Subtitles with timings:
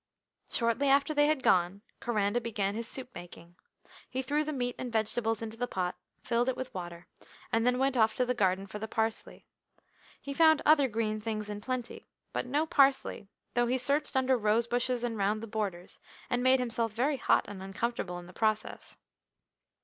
[0.49, 3.55] Shortly after they had gone Coranda began his soup making.
[4.09, 7.05] He threw the meat and vegetables into the pot, filled it with water,
[7.51, 9.45] and then went off to the garden for the parsley.
[10.19, 14.65] He found other green things in plenty, but no parsley, though he searched under rose
[14.65, 15.99] bushes and round the borders,
[16.31, 18.97] and made himself very hot and uncomfortable in the process.